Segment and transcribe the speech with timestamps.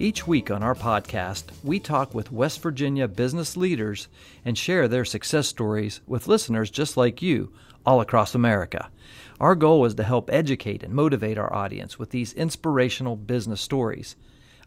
[0.00, 4.06] Each week on our podcast, we talk with West Virginia business leaders
[4.44, 7.52] and share their success stories with listeners just like you
[7.84, 8.92] all across America.
[9.40, 14.14] Our goal is to help educate and motivate our audience with these inspirational business stories.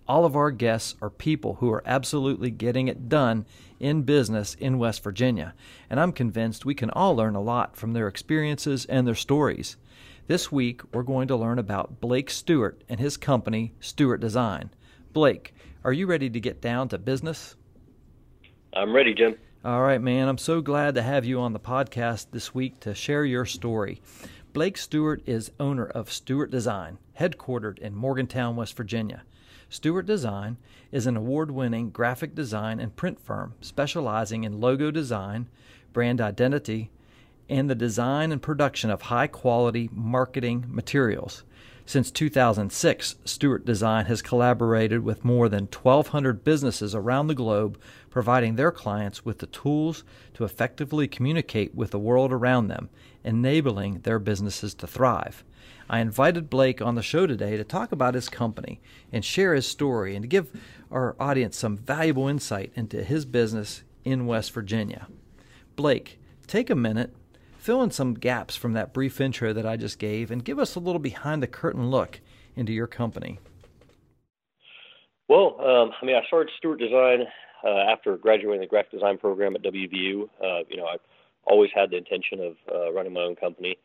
[0.05, 3.45] All of our guests are people who are absolutely getting it done
[3.79, 5.53] in business in West Virginia,
[5.89, 9.77] and I'm convinced we can all learn a lot from their experiences and their stories.
[10.27, 14.71] This week, we're going to learn about Blake Stewart and his company, Stewart Design.
[15.13, 17.57] Blake, are you ready to get down to business?
[18.73, 19.35] I'm ready, Jim.
[19.65, 20.29] All right, man.
[20.29, 24.01] I'm so glad to have you on the podcast this week to share your story.
[24.53, 29.23] Blake Stewart is owner of Stewart Design, headquartered in Morgantown, West Virginia.
[29.67, 30.55] Stewart Design
[30.93, 35.49] is an award winning graphic design and print firm specializing in logo design,
[35.91, 36.89] brand identity,
[37.49, 41.43] and the design and production of high quality marketing materials.
[41.85, 47.77] Since 2006, Stewart Design has collaborated with more than 1,200 businesses around the globe,
[48.09, 50.03] providing their clients with the tools
[50.35, 52.89] to effectively communicate with the world around them,
[53.23, 55.43] enabling their businesses to thrive.
[55.89, 58.79] I invited Blake on the show today to talk about his company
[59.11, 60.49] and share his story and to give
[60.89, 65.07] our audience some valuable insight into his business in West Virginia.
[65.75, 67.13] Blake, take a minute
[67.61, 70.73] Fill in some gaps from that brief intro that I just gave and give us
[70.73, 72.19] a little behind the curtain look
[72.55, 73.37] into your company.
[75.27, 77.27] Well, um, I mean, I started Stewart Design
[77.63, 80.23] uh, after graduating the graphic design program at WVU.
[80.43, 80.95] Uh, you know, I
[81.43, 83.77] always had the intention of uh, running my own company.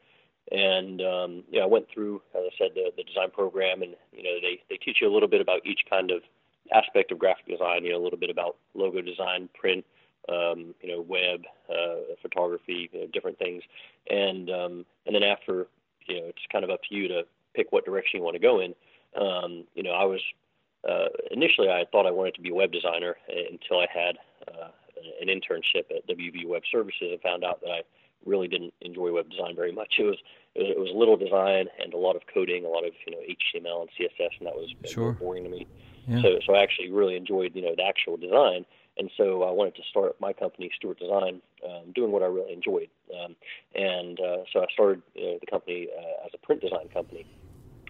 [0.51, 3.95] And um, you know, I went through, as I said, the, the design program, and
[4.11, 6.23] you know, they they teach you a little bit about each kind of
[6.73, 7.85] aspect of graphic design.
[7.85, 9.85] You know, a little bit about logo design, print,
[10.29, 13.63] um, you know, web, uh, photography, you know, different things,
[14.11, 15.67] and um, and then after,
[16.07, 17.23] you know, it's kind of up to you to
[17.55, 18.75] pick what direction you want to go in.
[19.21, 20.21] Um, you know, I was
[20.89, 24.69] uh, initially I thought I wanted to be a web designer until I had uh,
[25.21, 27.83] an internship at WV Web Services and found out that I
[28.25, 29.95] really didn't enjoy web design very much.
[29.99, 30.17] It was
[30.55, 33.83] it was little design and a lot of coding, a lot of you know HTML
[33.83, 35.13] and CSS, and that was sure.
[35.13, 35.67] boring to me.
[36.07, 36.23] Yeah.
[36.23, 38.65] So so I actually really enjoyed you know the actual design.
[38.99, 42.53] And so I wanted to start my company, Stewart Design, um, doing what I really
[42.53, 42.89] enjoyed.
[43.13, 43.37] Um,
[43.75, 47.27] and uh, so I started uh, the company uh, as a print design company.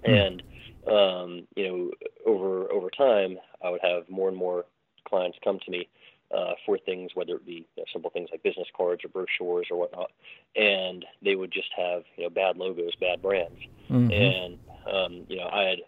[0.06, 0.26] Mm.
[0.26, 0.42] And
[0.88, 1.90] um, you know,
[2.26, 4.64] over over time, I would have more and more
[5.08, 5.88] clients come to me
[6.34, 9.66] uh, for things, whether it be you know, simple things like business cards or brochures
[9.70, 10.10] or whatnot,
[10.54, 13.58] and they would just have you know bad logos, bad brands,
[13.90, 14.10] mm-hmm.
[14.12, 14.58] and
[14.92, 15.78] um, you know I had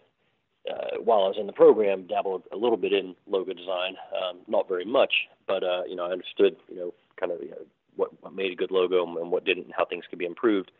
[0.69, 4.39] uh, while I was in the program, dabbled a little bit in logo design, um,
[4.47, 5.13] not very much,
[5.47, 7.65] but uh, you know, I understood, you know, kind of you know,
[7.95, 10.71] what, what made a good logo and what didn't, and how things could be improved.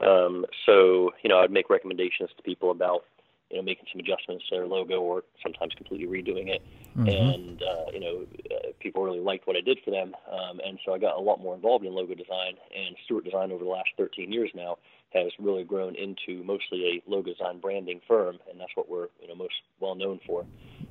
[0.00, 3.04] Um, so, you know, I'd make recommendations to people about,
[3.50, 6.62] you know, making some adjustments to their logo or sometimes completely redoing it.
[6.96, 7.08] Mm-hmm.
[7.08, 10.14] And, uh, you know, uh, people really liked what I did for them.
[10.30, 13.52] Um, and so I got a lot more involved in logo design and Stewart Design
[13.52, 14.78] over the last 13 years now
[15.14, 19.28] has really grown into mostly a logo design branding firm, and that's what we're you
[19.28, 20.44] know most well known for.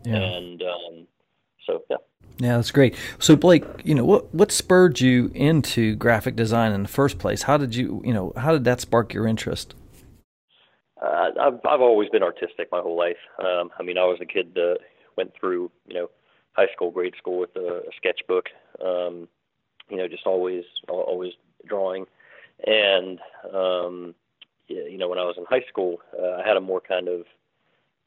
[0.04, 0.16] Yeah.
[0.16, 1.08] And um,
[1.66, 1.98] so yeah.
[2.40, 2.96] Yeah, that's great.
[3.20, 7.44] So Blake, you know what what spurred you into graphic design in the first place?
[7.44, 9.76] How did you you know how did that spark your interest?
[11.02, 13.18] Uh, I've I've always been artistic my whole life.
[13.40, 14.78] Um, I mean, I was a kid that
[15.18, 16.10] went through you know
[16.54, 18.46] high school, grade school with a, a sketchbook.
[18.84, 19.28] Um,
[19.90, 21.34] you know, just always always
[21.68, 22.06] drawing
[22.66, 23.20] and
[23.54, 24.16] um,
[24.68, 27.22] you know, when I was in high school, uh, I had a more kind of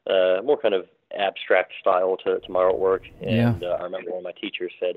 [0.07, 0.85] uh, more kind of
[1.17, 3.01] abstract style to, to my artwork.
[3.21, 3.67] And yeah.
[3.67, 4.95] uh, I remember one of my teachers said,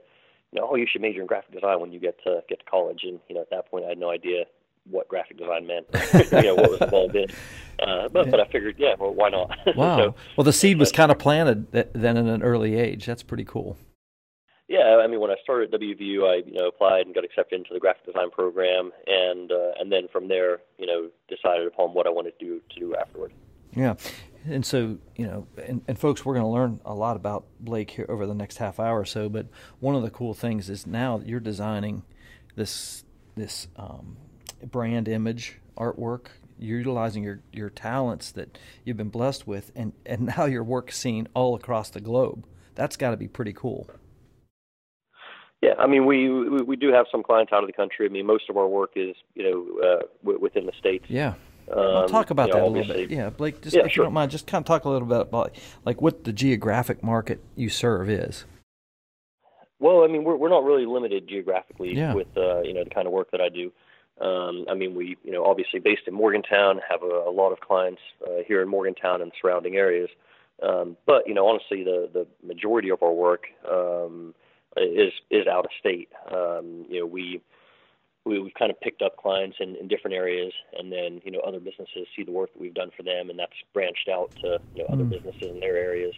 [0.52, 2.64] you know, oh, you should major in graphic design when you get to get to
[2.64, 3.00] college.
[3.02, 4.44] And you know, at that point, I had no idea
[4.90, 5.86] what graphic design meant,
[6.32, 7.26] you know, what was involved in.
[7.78, 8.30] Uh, but, yeah.
[8.30, 9.56] but I figured, yeah, well, why not?
[9.76, 9.98] Wow.
[9.98, 13.04] so, well, the seed was kind of planted then in an early age.
[13.04, 13.76] That's pretty cool.
[14.68, 17.56] Yeah, I mean, when I started at WVU, I you know applied and got accepted
[17.56, 21.94] into the graphic design program, and uh, and then from there, you know, decided upon
[21.94, 23.32] what I wanted to do to do afterward.
[23.74, 23.94] Yeah,
[24.46, 27.90] and so you know, and, and folks, we're going to learn a lot about Blake
[27.90, 29.30] here over the next half hour or so.
[29.30, 29.46] But
[29.80, 32.02] one of the cool things is now you're designing
[32.54, 33.04] this
[33.36, 34.18] this um,
[34.70, 36.26] brand image artwork
[36.58, 40.90] you're utilizing your, your talents that you've been blessed with and, and now your work
[40.90, 42.44] seen all across the globe.
[42.74, 43.88] That's got to be pretty cool.
[45.62, 48.06] Yeah, I mean, we, we we do have some clients out of the country.
[48.06, 51.06] I mean, most of our work is you know uh, w- within the states.
[51.08, 51.34] Yeah.
[51.70, 53.10] Um, will talk about that know, a little bit.
[53.10, 54.04] Yeah, Blake, just yeah, if sure.
[54.04, 57.02] you don't mind, just kind of talk a little bit about like what the geographic
[57.02, 58.44] market you serve is.
[59.80, 62.14] Well, I mean, we're we're not really limited geographically yeah.
[62.14, 63.72] with uh, you know the kind of work that I do.
[64.20, 67.60] Um, I mean, we you know obviously based in Morgantown, have a, a lot of
[67.60, 70.08] clients uh, here in Morgantown and surrounding areas.
[70.62, 74.34] Um, but you know, honestly, the the majority of our work um,
[74.82, 76.10] is is out of state.
[76.30, 77.42] Um, you know, we
[78.28, 81.40] we, we've kind of picked up clients in, in different areas, and then you know
[81.40, 84.58] other businesses see the work that we've done for them, and that's branched out to
[84.74, 85.10] you know other mm.
[85.10, 86.14] businesses in their areas.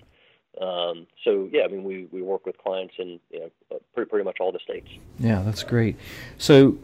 [0.61, 4.11] Um, so yeah, I mean we, we work with clients in you know uh, pretty
[4.11, 4.89] pretty much all the states.
[5.19, 5.97] Yeah, that's great.
[6.39, 6.77] So,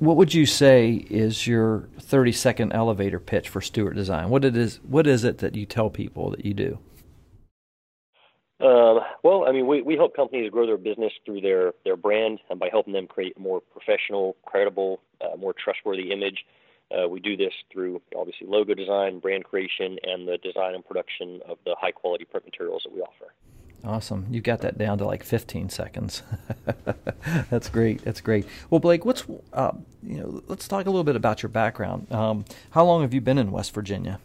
[0.00, 4.28] what would you say is your thirty second elevator pitch for Stewart Design?
[4.28, 6.78] What it is what is it that you tell people that you do?
[8.58, 12.40] Um, well, I mean, we, we help companies grow their business through their, their brand
[12.48, 16.44] and by helping them create a more professional, credible, uh, more trustworthy image.
[16.90, 21.40] Uh, we do this through obviously logo design, brand creation, and the design and production
[21.48, 23.32] of the high quality print materials that we offer.
[23.84, 24.26] Awesome.
[24.30, 26.22] You got that down to like 15 seconds.
[27.50, 28.02] That's great.
[28.04, 28.46] That's great.
[28.70, 29.72] Well, Blake, what's uh,
[30.02, 30.42] you know?
[30.46, 32.10] Let's talk a little bit about your background.
[32.10, 34.18] Um, how long have you been in West Virginia?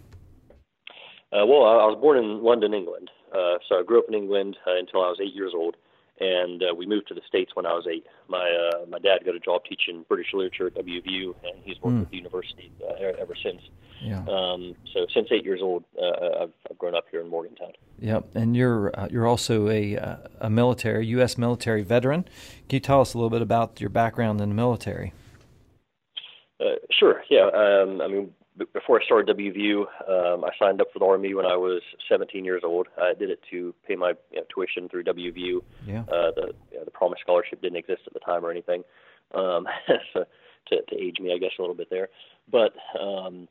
[1.33, 3.11] Uh, well, I, I was born in London, England.
[3.31, 5.75] Uh, so I grew up in England uh, until I was eight years old,
[6.19, 8.05] and uh, we moved to the states when I was eight.
[8.27, 11.95] My uh, my dad got a job teaching British literature at WVU, and he's worked
[11.95, 11.99] mm.
[12.01, 13.61] with the university uh, ever since.
[14.01, 14.23] Yeah.
[14.27, 17.71] Um, so since eight years old, uh, I've, I've grown up here in Morgantown.
[17.99, 21.37] Yep, and you're uh, you're also a uh, a military U.S.
[21.37, 22.23] military veteran.
[22.67, 25.13] Can you tell us a little bit about your background in the military?
[26.59, 27.23] Uh, sure.
[27.29, 27.49] Yeah.
[27.53, 28.33] Um, I mean,
[28.73, 32.43] before I started WVU, um, I signed up for the Army when I was 17
[32.43, 32.87] years old.
[32.97, 35.61] I did it to pay my you know, tuition through WVU.
[35.85, 36.01] Yeah.
[36.01, 38.83] Uh, the you know, the Promise Scholarship didn't exist at the time or anything,
[39.33, 39.67] um,
[40.13, 40.25] so
[40.67, 42.09] to, to age me, I guess, a little bit there.
[42.51, 43.47] But um,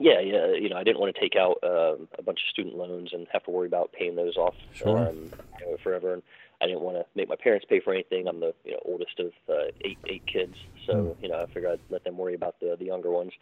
[0.00, 2.76] yeah, yeah, you know, I didn't want to take out um, a bunch of student
[2.76, 4.98] loans and have to worry about paying those off sure.
[4.98, 6.14] um, you know, forever.
[6.14, 6.22] And
[6.60, 8.26] I didn't want to make my parents pay for anything.
[8.26, 10.54] I'm the you know, oldest of uh, eight eight kids,
[10.86, 11.22] so mm.
[11.22, 13.32] you know I figured I'd let them worry about the the younger ones.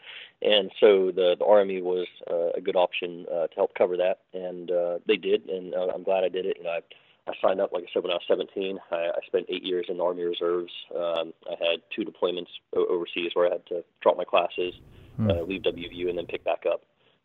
[0.42, 4.20] And so the the army was uh, a good option uh, to help cover that,
[4.34, 6.58] and uh, they did, and uh, I'm glad I did it.
[6.58, 6.80] You know, I
[7.28, 8.78] I signed up, like I said, when I was 17.
[8.92, 10.72] I, I spent eight years in the Army Reserves.
[10.94, 14.74] Um, I had two deployments overseas where I had to drop my classes,
[15.18, 15.30] mm.
[15.30, 16.82] uh, leave WVU, and then pick back up.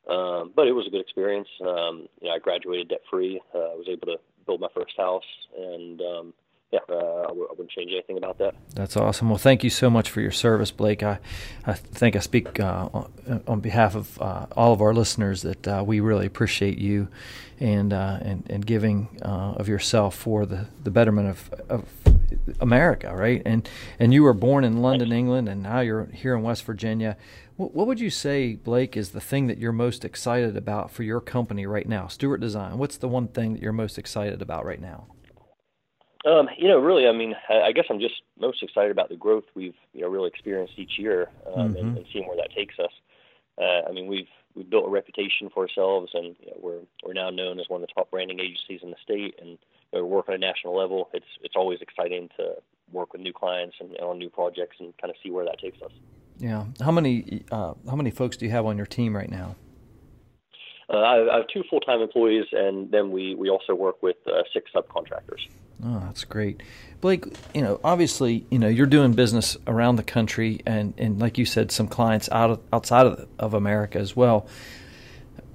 [0.10, 1.48] Um, but it was a good experience.
[1.62, 3.40] Um, you know, I graduated debt free.
[3.54, 4.18] Uh, I was able to
[4.60, 5.24] my first house,
[5.58, 6.34] and um,
[6.72, 8.56] yeah, uh, wouldn't change anything about that.
[8.76, 9.30] That's awesome.
[9.30, 11.04] Well, thank you so much for your service, Blake.
[11.04, 11.20] I,
[11.66, 12.88] I think I speak uh,
[13.48, 17.10] on behalf of uh, all of our listeners that uh, we really appreciate you
[17.60, 22.01] and uh, and, and giving uh, of yourself for the, the betterment of, of
[22.60, 23.42] America, right?
[23.46, 23.68] And
[24.00, 27.18] and you were born in London, England, and now you're here in West Virginia.
[27.58, 31.04] What, what would you say, Blake, is the thing that you're most excited about for
[31.04, 32.78] your company right now, Stewart Design?
[32.78, 35.08] What's the one thing that you're most excited about right now?
[36.26, 39.46] Um, you know, really, I mean, I guess I'm just most excited about the growth
[39.56, 41.78] we've you know really experienced each year um, mm-hmm.
[41.78, 42.92] and, and seeing where that takes us.
[43.60, 47.14] Uh, I mean, we've we've built a reputation for ourselves, and you know, we're we're
[47.14, 49.58] now known as one of the top branding agencies in the state, and
[50.00, 51.10] we work on a national level.
[51.14, 52.56] It's it's always exciting to
[52.92, 55.60] work with new clients and, and on new projects and kind of see where that
[55.60, 55.92] takes us.
[56.40, 56.66] Yeah.
[56.82, 59.56] How many uh, how many folks do you have on your team right now?
[60.92, 64.44] Uh, I, have two full time employees, and then we we also work with uh,
[64.52, 65.48] six subcontractors.
[65.84, 66.62] Oh, that's great,
[67.00, 67.26] Blake.
[67.54, 71.46] You know, obviously, you know you're doing business around the country, and, and like you
[71.46, 74.48] said, some clients out of, outside of, of America as well.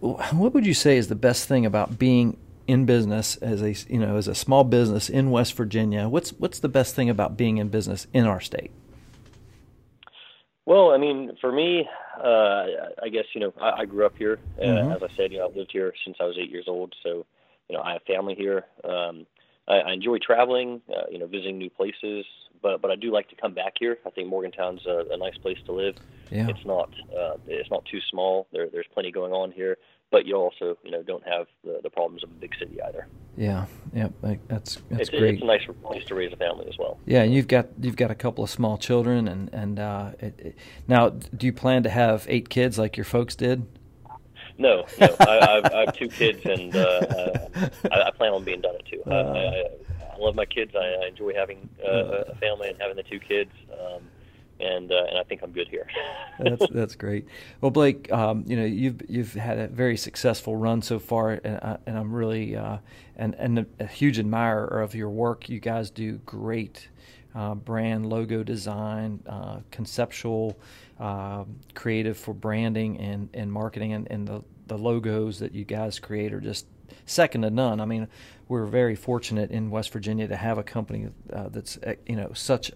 [0.01, 3.99] What would you say is the best thing about being in business as a you
[3.99, 6.09] know as a small business in West Virginia?
[6.09, 8.71] What's what's the best thing about being in business in our state?
[10.65, 11.89] Well, I mean, for me,
[12.23, 12.67] uh,
[13.03, 14.39] I guess you know I, I grew up here.
[14.61, 14.93] Uh, mm-hmm.
[14.93, 16.95] As I said, you know, I've lived here since I was eight years old.
[17.03, 17.25] So,
[17.69, 18.65] you know, I have family here.
[18.85, 19.27] Um,
[19.69, 22.27] I, I enjoy traveling, uh, you know, visiting new places.
[22.63, 23.99] But but I do like to come back here.
[24.05, 25.97] I think Morgantown's a, a nice place to live.
[26.31, 26.49] Yeah.
[26.49, 28.49] It's not uh, it's not too small.
[28.53, 29.77] There there's plenty going on here
[30.11, 33.07] but you also you know don't have the, the problems of a big city either.
[33.37, 35.35] Yeah, yeah, that's that's it's, great.
[35.35, 36.99] It's a nice place to raise a family as well.
[37.07, 40.39] Yeah, and you've got you've got a couple of small children, and and uh, it,
[40.39, 40.59] it,
[40.89, 43.67] now do you plan to have eight kids like your folks did?
[44.59, 45.17] No, no.
[45.21, 48.75] I, I've, I have two kids, and uh, uh, I, I plan on being done
[48.75, 49.03] at two.
[49.07, 50.73] Uh, I, I, I love my kids.
[50.75, 53.51] I, I enjoy having uh, a family and having the two kids.
[53.73, 54.03] Um,
[54.61, 55.87] and uh, and I think I'm good here.
[56.39, 57.27] that's that's great.
[57.61, 61.59] Well, Blake, um, you know you've you've had a very successful run so far, and,
[61.63, 62.79] uh, and I'm really uh,
[63.17, 65.49] and and a, a, huge admirer of your work.
[65.49, 66.89] You guys do great.
[67.37, 70.59] uh, brand logo design, uh, conceptual,
[70.99, 71.45] uh,
[71.75, 76.33] creative for branding and, and marketing, and, and the, the logos that you guys create
[76.33, 76.67] are just
[77.05, 77.81] second to none.
[77.81, 78.09] I mean,
[78.49, 82.71] we're very fortunate in West Virginia to have a company uh, that's you know such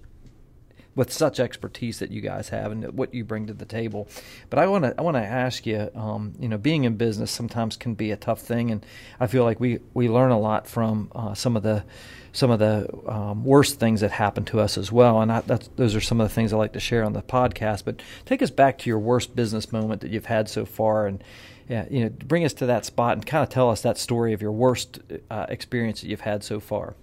[0.95, 4.09] with such expertise that you guys have and what you bring to the table.
[4.49, 7.31] But I want to I want to ask you, um, you know, being in business
[7.31, 8.85] sometimes can be a tough thing, and
[9.19, 11.85] I feel like we we learn a lot from uh, some of the
[12.33, 15.21] some of the um, worst things that happen to us as well.
[15.21, 15.41] And I,
[15.77, 17.85] those are some of the things I like to share on the podcast.
[17.85, 21.23] But take us back to your worst business moment that you've had so far, and
[21.69, 24.33] yeah, you know, bring us to that spot and kind of tell us that story
[24.33, 24.99] of your worst
[25.31, 26.95] uh, experience that you've had so far.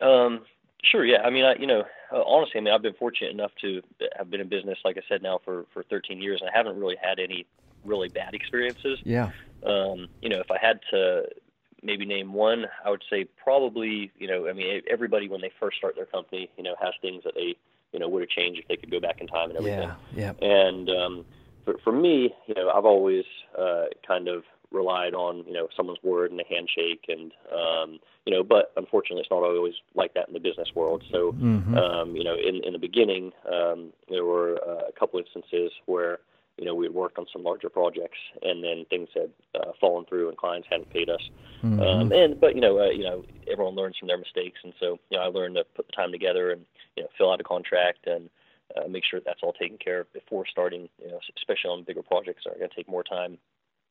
[0.00, 0.40] Um,
[0.82, 1.04] sure.
[1.04, 1.22] Yeah.
[1.22, 3.82] I mean, I, you know, uh, honestly, I mean, I've been fortunate enough to
[4.16, 6.78] have been in business, like I said, now for for 13 years, and I haven't
[6.78, 7.46] really had any
[7.84, 8.98] really bad experiences.
[9.04, 9.30] Yeah.
[9.64, 11.24] Um, you know, if I had to
[11.82, 15.78] maybe name one, I would say probably, you know, I mean, everybody when they first
[15.78, 17.56] start their company, you know, has things that they,
[17.92, 19.90] you know, would have changed if they could go back in time and everything.
[20.14, 20.32] Yeah.
[20.40, 20.48] Yeah.
[20.48, 21.24] And um,
[21.64, 23.24] for, for me, you know, I've always
[23.58, 28.32] uh, kind of relied on you know someone's word and a handshake and um you
[28.32, 31.76] know but unfortunately it's not always like that in the business world so mm-hmm.
[31.76, 36.18] um you know in in the beginning um there were uh, a couple instances where
[36.58, 40.04] you know we had worked on some larger projects and then things had uh, fallen
[40.06, 41.30] through and clients hadn't paid us
[41.62, 41.80] mm-hmm.
[41.80, 44.98] um and but you know uh, you know everyone learns from their mistakes and so
[45.10, 46.64] you know I learned to put the time together and
[46.96, 48.28] you know fill out a contract and
[48.76, 52.02] uh, make sure that's all taken care of before starting, you know, especially on bigger
[52.02, 53.38] projects that are going to take more time.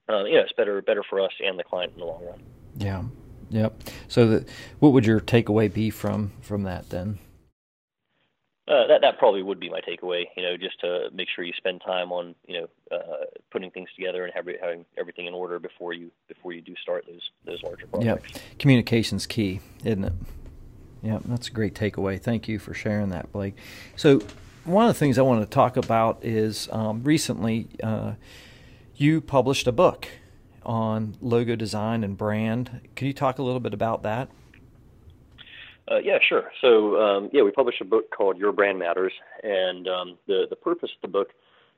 [0.09, 2.43] Uh, you know, it's better better for us and the client in the long run.
[2.77, 3.03] Yeah.
[3.49, 3.83] Yep.
[4.07, 4.45] So, the,
[4.79, 7.19] what would your takeaway be from from that then?
[8.67, 10.23] Uh, that that probably would be my takeaway.
[10.37, 13.89] You know, just to make sure you spend time on you know uh, putting things
[13.95, 17.61] together and having, having everything in order before you before you do start those those
[17.63, 18.31] larger projects.
[18.33, 18.59] Yep.
[18.59, 20.13] Communication's key, isn't it?
[21.01, 22.21] Yeah, that's a great takeaway.
[22.21, 23.55] Thank you for sharing that, Blake.
[23.95, 24.21] So,
[24.63, 28.13] one of the things I want to talk about is um, recently uh,
[29.01, 30.07] you published a book
[30.63, 32.81] on logo design and brand.
[32.95, 34.29] Can you talk a little bit about that?
[35.89, 36.51] Uh, yeah, sure.
[36.61, 39.11] So um, yeah, we published a book called Your Brand Matters,
[39.43, 41.29] and um, the the purpose of the book,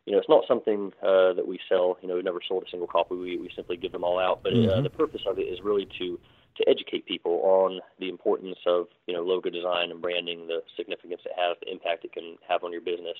[0.05, 1.97] you know, it's not something uh, that we sell.
[2.01, 3.15] You know, we never sold a single copy.
[3.15, 4.43] We we simply give them all out.
[4.43, 4.79] But uh, mm-hmm.
[4.79, 6.19] uh, the purpose of it is really to
[6.57, 11.21] to educate people on the importance of you know logo design and branding, the significance
[11.25, 13.17] it has, the impact it can have on your business.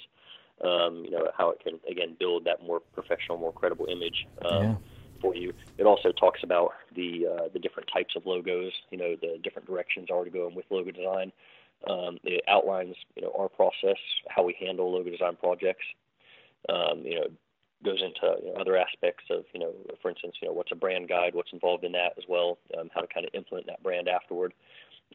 [0.63, 4.63] Um, you know how it can again build that more professional, more credible image um,
[4.63, 4.75] yeah.
[5.21, 5.53] for you.
[5.77, 8.71] It also talks about the uh, the different types of logos.
[8.89, 11.31] You know the different directions already going with logo design.
[11.87, 13.97] Um, it outlines you know our process,
[14.29, 15.85] how we handle logo design projects.
[16.69, 17.27] Um, you know
[17.83, 20.75] goes into you know, other aspects of, you know, for instance, you know, what's a
[20.75, 23.83] brand guide, what's involved in that as well, um, how to kind of implement that
[23.83, 24.53] brand afterward.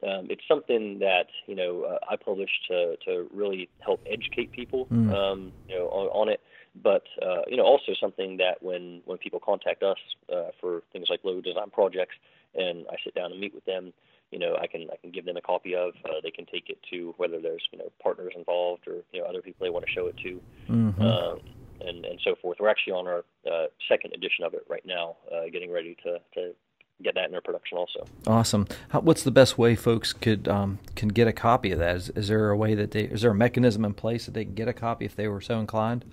[0.03, 4.87] Um, it's something that you know uh, I published to to really help educate people,
[4.87, 5.13] mm.
[5.13, 6.41] um, you know, on, on it.
[6.81, 9.99] But uh, you know, also something that when when people contact us
[10.33, 12.15] uh, for things like logo design projects,
[12.55, 13.93] and I sit down and meet with them,
[14.31, 15.95] you know, I can I can give them a copy of.
[16.05, 19.27] Uh, they can take it to whether there's you know partners involved or you know
[19.27, 20.41] other people they want to show it to.
[20.69, 21.03] Mm-hmm.
[21.03, 21.41] Um,
[21.81, 22.59] and, and so forth.
[22.61, 26.19] We're actually on our uh, second edition of it right now, uh, getting ready to,
[26.35, 26.55] to
[27.03, 28.05] get that into production also.
[28.27, 28.67] Awesome.
[28.91, 31.97] How, what's the best way folks could um, can get a copy of that?
[31.97, 34.45] Is, is there a way that they is there a mechanism in place that they
[34.45, 36.05] can get a copy if they were so inclined?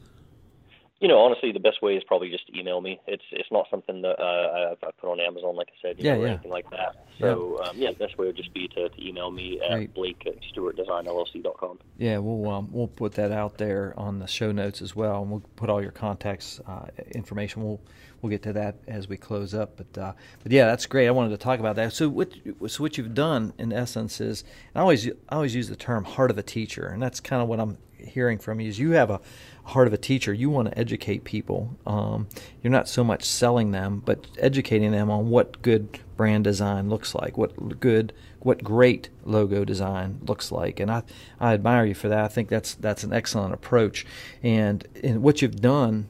[1.06, 3.00] You know, honestly, the best way is probably just email me.
[3.06, 6.06] It's it's not something that uh, I've, I've put on Amazon, like I said, you
[6.06, 6.34] yeah, know, or yeah.
[6.34, 7.06] anything like that.
[7.20, 9.70] So yeah, um, yeah the best way would just be to, to email me at
[9.70, 9.94] Great.
[9.94, 11.78] Blake at StewartDesignLLC.com.
[12.00, 15.30] Yeah, we'll um, we'll put that out there on the show notes as well, and
[15.30, 17.62] we'll put all your contacts uh, information.
[17.64, 17.82] We'll
[18.24, 19.78] we'll get to that as we close up.
[19.78, 21.08] But uh, but yeah, that's great.
[21.08, 21.94] I wanted to talk about that.
[21.94, 22.34] So what
[22.66, 24.44] so what you've done in essence is,
[24.74, 27.48] I always I always use the term heart of a teacher, and that's kind of
[27.48, 28.70] what I'm hearing from you.
[28.70, 29.22] Is you have a
[29.66, 30.34] heart of a teacher.
[30.34, 31.76] You want to educate people.
[31.86, 32.28] Um,
[32.62, 37.14] you're not so much selling them, but educating them on what good brand design looks
[37.16, 40.80] like, what good, what great logo design looks like.
[40.80, 41.04] And I,
[41.40, 42.24] I admire you for that.
[42.24, 44.06] I think that's that's an excellent approach.
[44.44, 46.10] And and what you've done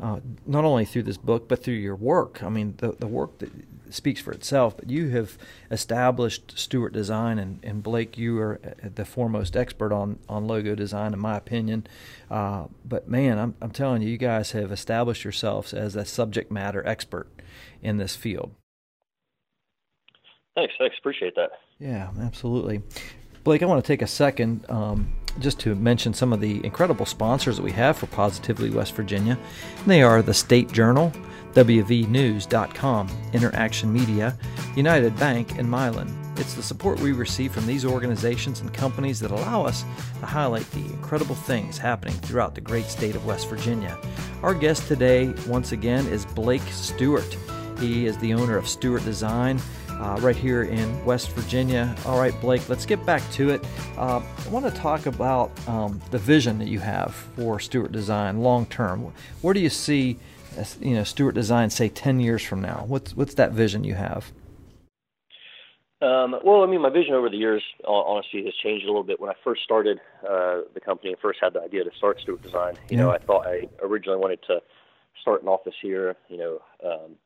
[0.00, 2.42] uh, not only through this book but through your work.
[2.42, 3.50] I mean, the the work that
[3.90, 4.76] speaks for itself.
[4.76, 5.36] But you have
[5.70, 11.12] established Stewart Design, and, and Blake, you are the foremost expert on on logo design,
[11.12, 11.86] in my opinion.
[12.30, 16.50] Uh, but man, I'm I'm telling you, you guys have established yourselves as a subject
[16.50, 17.28] matter expert
[17.82, 18.52] in this field.
[20.54, 21.50] Thanks, thanks, appreciate that.
[21.78, 22.82] Yeah, absolutely.
[23.44, 27.06] Blake, I want to take a second um, just to mention some of the incredible
[27.06, 29.38] sponsors that we have for Positively West Virginia.
[29.86, 31.12] They are the State Journal,
[31.54, 34.36] WVNews.com, Interaction Media,
[34.76, 36.16] United Bank, and Mylan.
[36.38, 39.84] It's the support we receive from these organizations and companies that allow us
[40.20, 43.98] to highlight the incredible things happening throughout the great state of West Virginia.
[44.42, 47.36] Our guest today, once again, is Blake Stewart.
[47.78, 49.60] He is the owner of Stewart Design.
[50.00, 51.94] Uh, right here in West Virginia.
[52.06, 53.62] All right, Blake, let's get back to it.
[53.98, 58.40] Uh, I want to talk about um, the vision that you have for Stewart Design
[58.40, 59.12] long term.
[59.42, 60.16] Where do you see,
[60.80, 62.84] you know, Stewart Design say ten years from now?
[62.88, 64.32] What's what's that vision you have?
[66.00, 69.20] Um, well, I mean, my vision over the years, honestly, has changed a little bit.
[69.20, 72.40] When I first started uh, the company and first had the idea to start Stewart
[72.40, 73.02] Design, you yeah.
[73.02, 74.62] know, I thought I originally wanted to
[75.20, 77.16] start an office here, you know, um,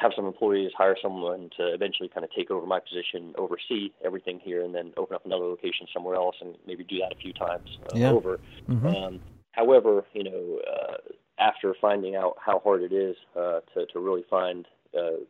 [0.00, 4.40] have some employees, hire someone to eventually kind of take over my position, oversee everything
[4.42, 7.32] here, and then open up another location somewhere else, and maybe do that a few
[7.32, 8.10] times uh, yeah.
[8.10, 8.40] over.
[8.68, 8.86] Mm-hmm.
[8.86, 9.20] Um,
[9.52, 10.96] however, you know, uh,
[11.38, 14.66] after finding out how hard it is uh, to to really find
[14.96, 15.22] uh,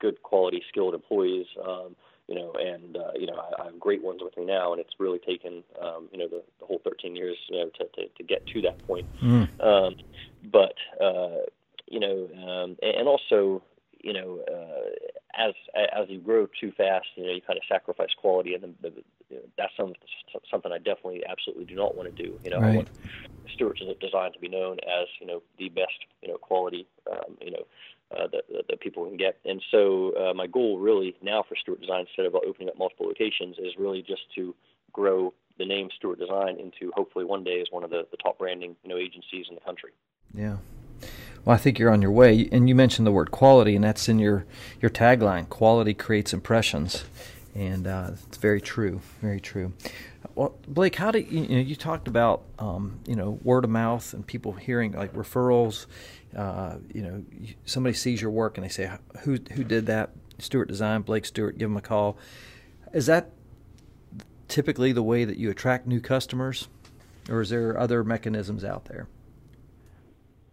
[0.00, 1.96] good quality skilled employees um,
[2.28, 4.80] you know and uh, you know I, I have great ones with me now and
[4.80, 8.08] it's really taken um, you know the, the whole 13 years you know to, to,
[8.08, 9.48] to get to that point mm.
[9.64, 9.96] um,
[10.52, 11.46] but uh,
[11.86, 13.62] you know um, and, and also
[14.04, 14.90] you know uh,
[15.36, 18.90] as as you grow too fast you know you kind of sacrifice quality and the,
[18.90, 19.94] the, you know, that's some,
[20.50, 22.72] something I definitely absolutely do not want to do you know right.
[22.72, 22.88] I want
[23.54, 27.50] Stewart's Design to be known as you know the best you know quality um, you
[27.50, 27.64] know
[28.14, 29.38] uh, that, that people can get.
[29.44, 33.06] And so uh, my goal really now for Stewart Design, instead of opening up multiple
[33.06, 34.54] locations, is really just to
[34.92, 38.38] grow the name Stewart Design into hopefully one day as one of the, the top
[38.38, 39.90] branding you know agencies in the country.
[40.34, 40.56] Yeah.
[41.44, 42.48] Well, I think you're on your way.
[42.52, 44.46] And you mentioned the word quality, and that's in your,
[44.80, 47.04] your tagline quality creates impressions.
[47.54, 49.72] And uh, it's very true, very true.
[50.34, 53.70] Well, Blake, how do you, you know you talked about um, you know word of
[53.70, 55.86] mouth and people hearing like referrals
[56.36, 57.22] uh, you know,
[57.64, 61.58] somebody sees your work and they say, "Who who did that?" Stewart Design, Blake Stewart.
[61.58, 62.18] Give them a call.
[62.92, 63.30] Is that
[64.48, 66.68] typically the way that you attract new customers,
[67.28, 69.06] or is there other mechanisms out there?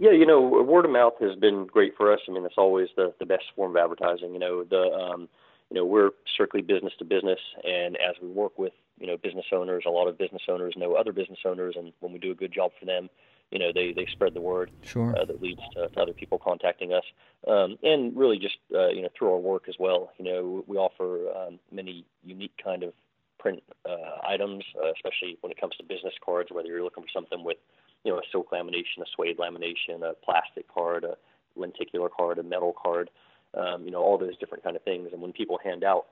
[0.01, 2.21] Yeah, you know, word of mouth has been great for us.
[2.27, 4.33] I mean, it's always the the best form of advertising.
[4.33, 5.29] You know, the um,
[5.69, 9.45] you know we're strictly business to business, and as we work with you know business
[9.51, 12.33] owners, a lot of business owners know other business owners, and when we do a
[12.33, 13.11] good job for them,
[13.51, 15.15] you know they they spread the word sure.
[15.15, 17.03] uh, that leads to, to, other people contacting us
[17.47, 20.77] um, and really just uh, you know through our work as well you know we
[20.77, 22.93] offer um, many unique kind of
[23.37, 27.09] print uh, items uh, especially when it comes to business cards whether you're looking for
[27.13, 27.57] something with
[28.03, 31.15] you know a silk lamination a suede lamination a plastic card a
[31.55, 33.09] lenticular card a metal card
[33.53, 36.07] um, you know all those different kind of things and when people hand out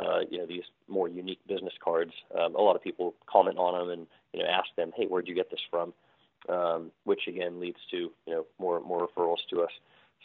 [0.00, 2.12] uh, you know these more unique business cards.
[2.38, 5.28] Um, a lot of people comment on them and you know ask them, "Hey, where'd
[5.28, 5.92] you get this from?"
[6.48, 9.70] um, which again leads to you know more more referrals to us.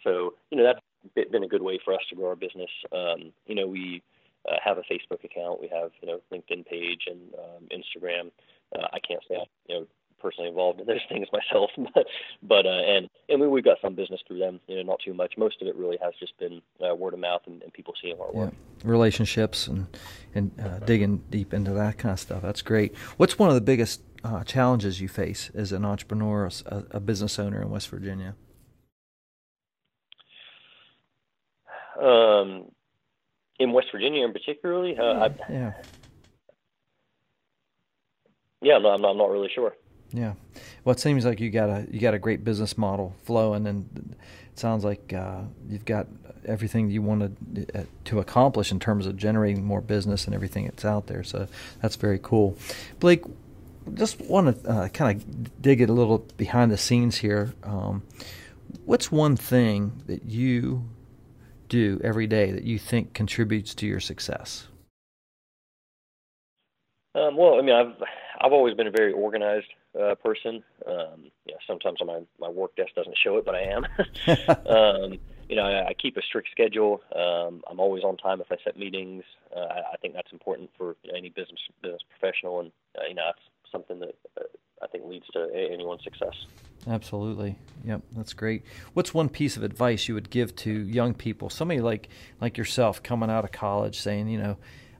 [0.04, 2.70] So you know that's been a good way for us to grow our business.
[2.92, 4.02] Um, you know we
[4.50, 8.32] uh, have a Facebook account, we have you know LinkedIn page and um, Instagram.
[8.78, 9.88] Uh, I can't say you know
[10.20, 12.06] personally involved in those things myself, but
[12.44, 14.60] but uh, and and we, we've got some business through them.
[14.68, 15.38] You know, not too much.
[15.38, 18.20] Most of it really has just been uh, word of mouth and, and people seeing
[18.20, 18.54] our work.
[18.54, 18.90] Yeah.
[18.90, 19.88] Relationships and
[20.36, 22.42] and uh, digging deep into that kind of stuff.
[22.42, 22.96] That's great.
[23.18, 27.40] What's one of the biggest uh, challenges you face as an entrepreneur, a, a, business
[27.40, 28.36] owner in West Virginia?
[32.02, 32.66] Um,
[33.60, 35.24] in West Virginia, in particularly, uh, yeah.
[35.24, 35.74] I, yeah.
[38.62, 39.74] Yeah, I'm not, I'm not really sure.
[40.12, 40.34] Yeah,
[40.84, 44.16] well, it seems like you got a you got a great business model flowing, and
[44.52, 46.08] it sounds like uh, you've got
[46.46, 50.86] everything you wanted uh, to accomplish in terms of generating more business and everything that's
[50.86, 51.24] out there.
[51.24, 51.48] So
[51.82, 52.58] that's very cool.
[53.00, 53.24] Blake,
[53.94, 57.54] just want to uh, kind of dig it a little behind the scenes here.
[57.64, 58.04] Um,
[58.86, 60.88] what's one thing that you
[61.70, 64.68] do every day that you think contributes to your success?
[67.14, 68.02] Um, well, I mean, I've
[68.40, 69.68] I've always been a very organized
[70.00, 70.64] uh, person.
[70.86, 73.86] Um, you know, sometimes on my my work desk doesn't show it, but I am.
[74.68, 77.02] um, you know, I, I keep a strict schedule.
[77.16, 79.24] Um, I'm always on time if I set meetings.
[79.56, 83.24] Uh, I, I think that's important for any business business professional, and uh, you know,
[83.26, 84.44] that's something that uh,
[84.84, 86.36] I think leads to anyone's success.
[86.88, 87.58] Absolutely.
[87.84, 88.64] Yep, that's great.
[88.94, 93.02] What's one piece of advice you would give to young people, somebody like like yourself
[93.04, 94.58] coming out of college, saying, you know,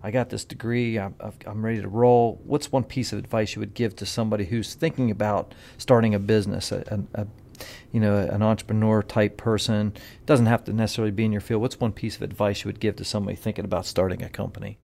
[0.08, 1.16] I got this degree, I'm,
[1.46, 2.40] I'm ready to roll.
[2.46, 6.20] What's one piece of advice you would give to somebody who's thinking about starting a
[6.20, 7.28] business, a, a,
[7.92, 9.92] you know, an entrepreneur type person?
[9.96, 11.62] It doesn't have to necessarily be in your field.
[11.62, 14.80] What's one piece of advice you would give to somebody thinking about starting a company?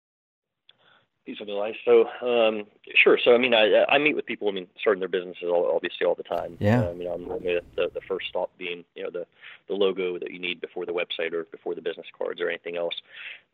[1.30, 1.76] Piece of advice.
[1.86, 2.66] So, um,
[2.96, 3.20] sure.
[3.24, 4.50] So, I mean, I, I meet with people.
[4.50, 6.58] I mean, starting their businesses obviously all the time.
[6.60, 6.86] Yeah.
[6.86, 9.26] Um, you know, I'm the, the first stop being, you know, the
[9.68, 12.76] the logo that you need before the website or before the business cards or anything
[12.78, 12.96] else.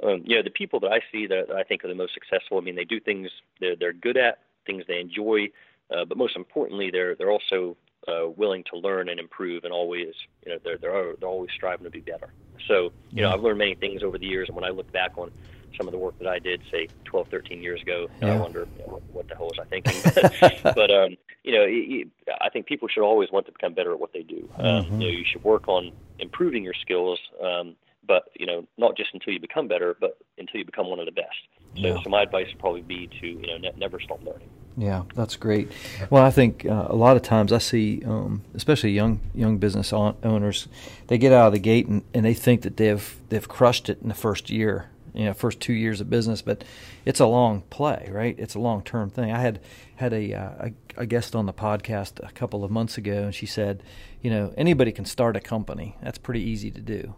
[0.02, 2.58] Um, you know, the people that I see that I think are the most successful.
[2.58, 5.50] I mean, they do things they're they're good at, things they enjoy,
[5.94, 7.76] uh, but most importantly, they're they're also
[8.08, 10.14] uh, willing to learn and improve, and always,
[10.46, 12.30] you know, they're they're they're always striving to be better.
[12.70, 15.18] So, you know, I've learned many things over the years, and when I look back
[15.18, 15.30] on
[15.78, 18.08] some of the work that I did, say 12, 13 years ago.
[18.22, 18.34] Yeah.
[18.34, 19.94] I wonder you know, what, what, the hell was I thinking?
[20.64, 22.08] but, but um, you know, it,
[22.42, 24.50] I think people should always want to become better at what they do.
[24.58, 25.02] Um, mm-hmm.
[25.02, 27.76] You know, you should work on improving your skills, um,
[28.08, 31.06] but you know, not just until you become better, but until you become one of
[31.06, 31.36] the best.
[31.76, 32.04] So, yeah.
[32.04, 34.50] so my advice would probably be to you know ne- never stop learning.
[34.78, 35.72] Yeah, that's great.
[36.10, 39.94] Well, I think uh, a lot of times I see, um, especially young young business
[39.94, 40.68] owners,
[41.08, 44.00] they get out of the gate and, and they think that they've they've crushed it
[44.02, 46.64] in the first year, you know first two years of business, but
[47.06, 48.36] it's a long play, right?
[48.38, 49.32] It's a long term thing.
[49.32, 49.62] I had
[49.96, 50.50] had a, uh,
[50.98, 53.82] a, a guest on the podcast a couple of months ago, and she said,
[54.22, 55.98] you know, anybody can start a company.
[56.02, 57.16] That's pretty easy to do,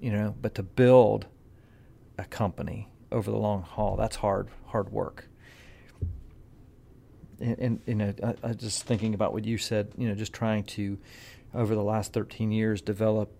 [0.00, 1.26] you know, but to build
[2.18, 5.28] a company over the long haul, that's hard hard work.
[7.40, 10.32] And, and you know, I, I just thinking about what you said, you know, just
[10.32, 10.98] trying to
[11.54, 13.32] over the last 13 years develop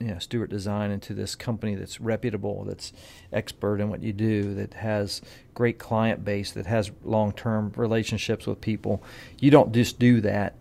[0.00, 2.92] you know, Stewart Design into this company that's reputable, that's
[3.32, 5.22] expert in what you do, that has
[5.54, 9.02] great client base, that has long-term relationships with people.
[9.40, 10.54] You don't just do that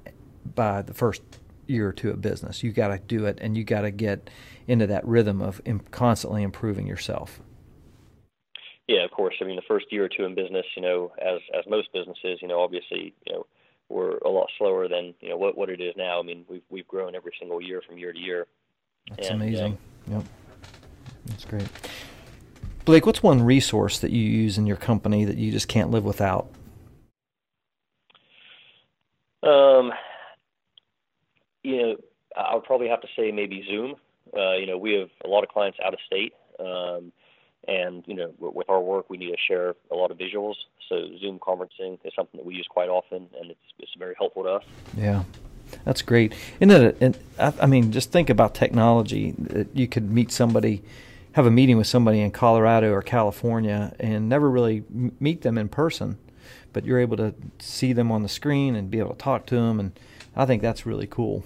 [0.55, 1.21] by the first
[1.67, 2.63] year or two of business.
[2.63, 4.29] You got to do it, and you got to get
[4.67, 7.39] into that rhythm of constantly improving yourself.
[8.87, 9.35] Yeah, of course.
[9.41, 12.39] I mean, the first year or two in business, you know, as as most businesses,
[12.41, 13.45] you know, obviously, you know,
[13.89, 16.19] we're a lot slower than you know what what it is now.
[16.19, 18.47] I mean, we've we've grown every single year from year to year.
[19.09, 19.77] That's and, amazing.
[20.07, 20.23] yep.
[21.25, 21.67] That's great.
[22.85, 26.05] Blake, what's one resource that you use in your company that you just can't live
[26.05, 26.47] without?
[29.43, 29.91] Um,
[31.63, 31.95] you know,
[32.35, 33.95] I would probably have to say maybe Zoom.
[34.35, 37.11] Uh, you know, we have a lot of clients out of state, um,
[37.67, 40.55] and you know, with our work, we need to share a lot of visuals.
[40.89, 44.43] So Zoom conferencing is something that we use quite often, and it's it's very helpful
[44.43, 44.63] to us.
[44.95, 45.23] Yeah.
[45.87, 46.33] That's great.
[46.59, 49.33] And I, mean, just think about technology.
[49.73, 50.83] You could meet somebody,
[51.31, 55.69] have a meeting with somebody in Colorado or California, and never really meet them in
[55.69, 56.17] person,
[56.73, 59.55] but you're able to see them on the screen and be able to talk to
[59.55, 59.79] them.
[59.79, 59.97] And
[60.35, 61.45] I think that's really cool.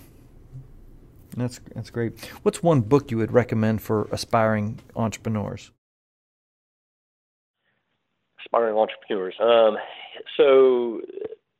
[1.37, 2.19] That's that's great.
[2.41, 5.69] What's one book you would recommend for aspiring entrepreneurs?
[8.39, 9.35] Aspiring entrepreneurs.
[9.39, 9.77] Um,
[10.35, 10.99] so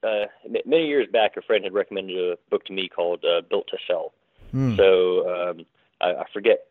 [0.03, 0.25] uh,
[0.65, 3.77] many years back, a friend had recommended a book to me called uh, Built to
[3.87, 4.13] Sell.
[4.53, 4.75] Mm.
[4.77, 5.65] So um,
[6.01, 6.67] I, I forget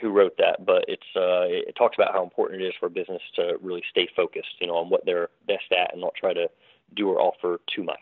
[0.00, 2.90] who wrote that, but it's uh, it talks about how important it is for a
[2.90, 6.32] business to really stay focused, you know, on what they're best at and not try
[6.32, 6.48] to
[6.94, 7.98] do or offer too much.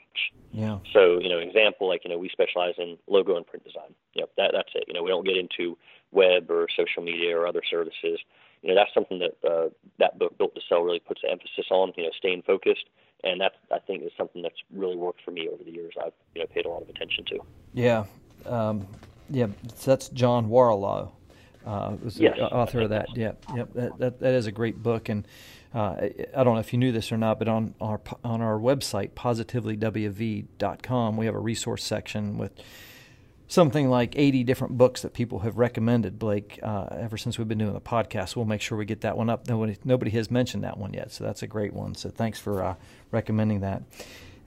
[0.52, 0.78] Yeah.
[0.92, 3.94] So, you know, example like, you know, we specialize in logo and print design.
[4.14, 4.84] Yep, that that's it.
[4.88, 5.76] You know, we don't get into
[6.12, 8.20] web or social media or other services.
[8.62, 11.66] You know, that's something that uh, that book Built to Sell really puts the emphasis
[11.70, 12.84] on, you know, staying focused
[13.24, 15.94] and that I think is something that's really worked for me over the years.
[16.04, 17.38] I've you know paid a lot of attention to.
[17.72, 18.04] Yeah,
[18.46, 18.88] um,
[19.30, 19.46] yeah.
[19.76, 21.12] So that's John Warrillow.
[21.64, 22.34] Uh, was yes.
[22.36, 23.08] the author of that.
[23.16, 23.72] Yeah, yep.
[23.74, 25.26] That, that that is a great book, and
[25.74, 25.96] uh,
[26.36, 29.10] I don't know if you knew this or not, but on our on our website
[29.10, 32.52] positivelyWV.com, we have a resource section with
[33.48, 37.58] something like 80 different books that people have recommended, Blake, uh, ever since we've been
[37.58, 38.36] doing the podcast.
[38.36, 39.48] We'll make sure we get that one up.
[39.48, 41.94] Nobody, nobody has mentioned that one yet, so that's a great one.
[41.94, 42.74] So thanks for uh,
[43.10, 43.82] recommending that.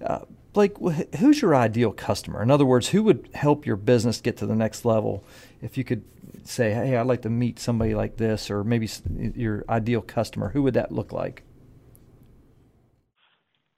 [0.03, 0.19] Uh,
[0.53, 0.77] Blake,
[1.17, 2.41] who's your ideal customer?
[2.41, 5.23] In other words, who would help your business get to the next level?
[5.62, 6.03] If you could
[6.43, 8.89] say, hey, I'd like to meet somebody like this, or maybe
[9.35, 11.43] your ideal customer, who would that look like?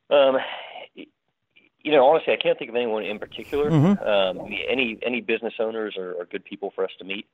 [0.09, 0.37] Um,
[1.83, 3.69] you know, honestly, I can't think of anyone in particular.
[3.69, 4.03] Mm-hmm.
[4.03, 7.27] Um, any any business owners are, are good people for us to meet.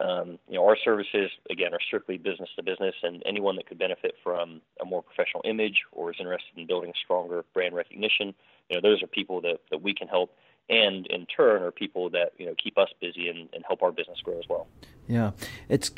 [0.00, 3.78] Um, you know, our services again are strictly business to business, and anyone that could
[3.78, 8.34] benefit from a more professional image or is interested in building stronger brand recognition,
[8.70, 10.34] you know, those are people that that we can help,
[10.70, 13.92] and in turn are people that you know keep us busy and, and help our
[13.92, 14.66] business grow as well.
[15.08, 15.32] Yeah,
[15.68, 15.90] it's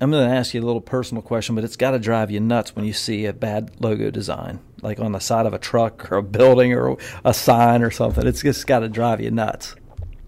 [0.00, 2.40] I'm going to ask you a little personal question, but it's got to drive you
[2.40, 6.10] nuts when you see a bad logo design, like on the side of a truck
[6.10, 8.26] or a building or a sign or something.
[8.26, 9.76] It's just got to drive you nuts.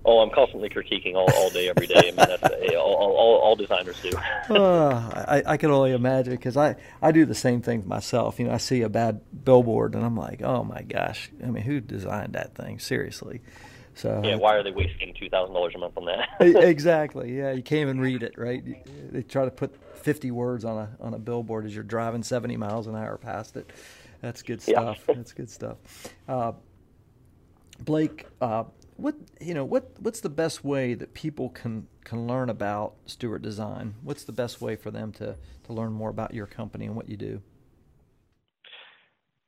[0.05, 1.95] Oh, I'm constantly critiquing all, all day, every day.
[1.97, 2.43] I mean, that's
[2.75, 4.11] all, all, all designers do.
[4.55, 8.39] uh, I, I can only imagine because I, I do the same thing myself.
[8.39, 11.31] You know, I see a bad billboard and I'm like, oh my gosh.
[11.43, 12.79] I mean, who designed that thing?
[12.79, 13.41] Seriously.
[13.95, 16.29] So yeah, why are they wasting two thousand dollars a month on that?
[16.41, 17.37] exactly.
[17.37, 18.65] Yeah, you can't even read it, right?
[19.13, 22.57] They try to put fifty words on a on a billboard as you're driving seventy
[22.57, 23.71] miles an hour past it.
[24.21, 25.05] That's good stuff.
[25.09, 25.15] Yeah.
[25.15, 25.79] That's good stuff.
[26.29, 26.53] Uh,
[27.81, 28.65] Blake, uh,
[28.97, 33.43] what you know, what what's the best way that people can can learn about Stewart
[33.43, 33.95] Design?
[34.03, 37.09] What's the best way for them to to learn more about your company and what
[37.09, 37.43] you do?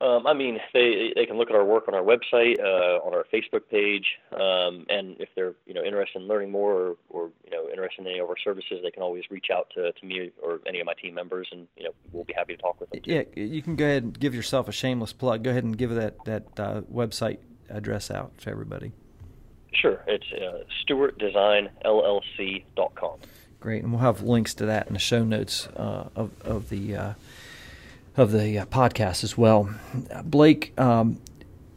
[0.05, 3.14] Um, I mean, they they can look at our work on our website, uh, on
[3.14, 7.31] our Facebook page, um, and if they're you know interested in learning more or, or
[7.45, 10.07] you know interested in any of our services, they can always reach out to, to
[10.07, 12.79] me or any of my team members, and you know we'll be happy to talk
[12.81, 13.01] with them.
[13.01, 13.12] Too.
[13.12, 15.43] Yeah, you can go ahead and give yourself a shameless plug.
[15.43, 17.38] Go ahead and give that that uh, website
[17.71, 18.93] address out to everybody.
[19.73, 23.19] Sure, it's uh, StewartDesignLLC.com.
[23.59, 26.95] Great, and we'll have links to that in the show notes uh, of of the
[26.95, 27.14] uh,
[28.16, 29.70] of the uh, podcast as well.
[30.24, 31.20] Blake, um,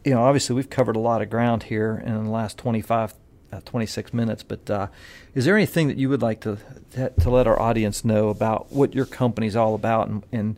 [0.04, 3.14] you know, obviously we've covered a lot of ground here in the last 25,
[3.52, 4.86] uh, 26 minutes, but uh,
[5.34, 6.58] is there anything that you would like to
[6.94, 10.56] to let our audience know about what your company's all about and and,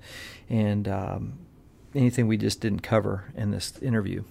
[0.48, 1.38] and um,
[1.94, 4.22] anything we just didn't cover in this interview?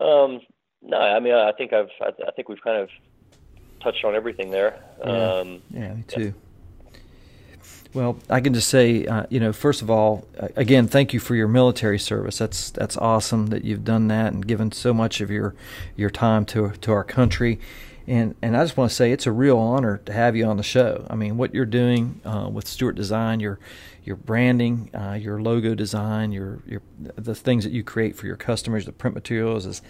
[0.00, 0.40] Um,
[0.82, 2.90] no, I mean, I think I've, I, I think we've kind of
[3.80, 4.78] touched on everything there.
[5.04, 6.20] Yeah, um, yeah me too.
[6.20, 6.45] Yeah.
[7.96, 11.34] Well, I can just say, uh, you know, first of all, again, thank you for
[11.34, 12.36] your military service.
[12.36, 15.54] That's that's awesome that you've done that and given so much of your
[15.96, 17.58] your time to to our country.
[18.06, 20.58] And and I just want to say it's a real honor to have you on
[20.58, 21.06] the show.
[21.08, 23.58] I mean, what you're doing uh, with Stewart Design, your
[24.04, 28.36] your branding, uh, your logo design, your your the things that you create for your
[28.36, 29.80] customers, the print materials is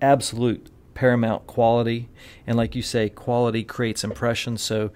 [0.00, 2.08] absolute paramount quality.
[2.46, 4.62] And like you say, quality creates impressions.
[4.62, 4.92] So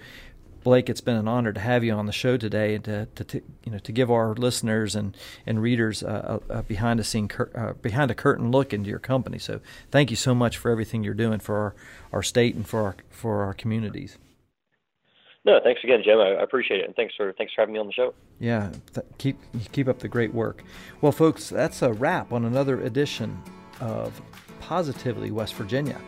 [0.69, 3.25] Blake, it's been an honor to have you on the show today and to, to,
[3.25, 7.27] to you know to give our listeners and and readers a, a behind the scene
[7.27, 9.39] cur- uh, behind a curtain look into your company.
[9.39, 11.75] So thank you so much for everything you're doing for our,
[12.13, 14.19] our state and for our for our communities.
[15.47, 16.19] No, thanks again, Jim.
[16.19, 18.13] I, appreciate it, and thanks for thanks for having me on the show.
[18.39, 19.39] Yeah, th- keep
[19.73, 20.65] keep up the great work.
[21.01, 23.43] Well, folks, that's a wrap on another edition
[23.81, 24.21] of
[24.61, 25.99] Positively West Virginia.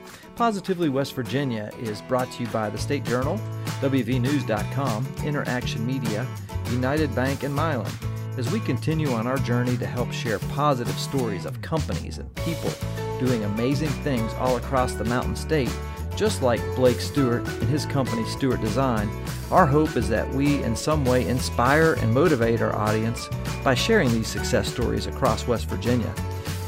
[0.41, 3.39] Positively West Virginia is brought to you by the State Journal,
[3.83, 6.27] WVNews.com, Interaction Media,
[6.71, 7.93] United Bank, and Mylan.
[8.39, 12.73] As we continue on our journey to help share positive stories of companies and people
[13.19, 15.71] doing amazing things all across the Mountain State,
[16.17, 19.11] just like Blake Stewart and his company Stewart Design,
[19.51, 23.29] our hope is that we in some way inspire and motivate our audience
[23.63, 26.15] by sharing these success stories across West Virginia.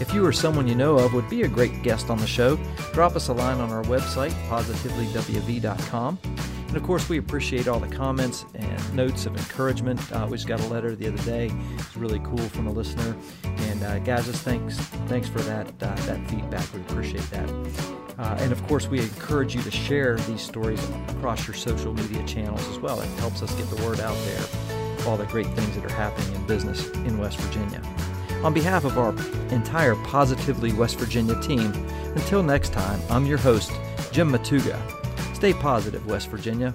[0.02, 2.56] If you or someone you know of would be a great guest on the show,
[2.92, 6.18] drop us a line on our website, positivelywv.com.
[6.66, 10.00] And of course, we appreciate all the comments and notes of encouragement.
[10.10, 11.52] Uh, we just got a letter the other day.
[11.78, 13.16] It's really cool from a listener.
[13.44, 16.66] And uh, guys, just thanks, thanks for that uh, that feedback.
[16.74, 17.48] We appreciate that.
[18.18, 22.26] Uh, and of course, we encourage you to share these stories across your social media
[22.26, 23.00] channels as well.
[23.00, 26.34] It helps us get the word out there, all the great things that are happening
[26.34, 27.80] in business in West Virginia.
[28.44, 29.10] On behalf of our
[29.54, 31.72] entire Positively West Virginia team,
[32.16, 33.70] until next time, I'm your host,
[34.10, 34.76] Jim Matuga.
[35.36, 36.74] Stay positive, West Virginia.